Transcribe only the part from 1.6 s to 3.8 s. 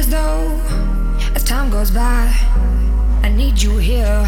goes by, I need you